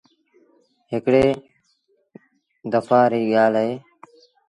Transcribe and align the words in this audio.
هڪڙي 0.91 1.25
دپآ 2.71 3.01
ري 3.11 3.21
ڳآل 3.33 3.53
اهي۔ 3.61 3.71